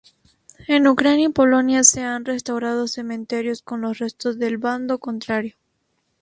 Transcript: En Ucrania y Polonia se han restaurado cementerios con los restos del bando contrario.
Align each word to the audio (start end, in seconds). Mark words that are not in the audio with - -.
En 0.67 0.87
Ucrania 0.87 1.27
y 1.27 1.31
Polonia 1.31 1.83
se 1.83 2.01
han 2.01 2.25
restaurado 2.25 2.87
cementerios 2.87 3.61
con 3.61 3.81
los 3.81 3.99
restos 3.99 4.39
del 4.39 4.57
bando 4.57 4.97
contrario. 4.97 5.53